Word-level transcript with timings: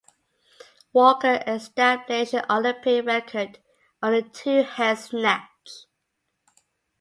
Walker 0.93 1.43
established 1.45 2.33
an 2.33 2.43
Olympic 2.49 3.05
record 3.05 3.59
on 4.01 4.13
the 4.13 4.23
two 4.23 4.63
hands 4.63 5.09
snatch. 5.09 5.69